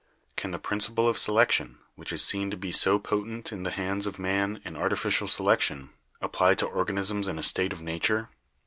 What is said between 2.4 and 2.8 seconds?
to be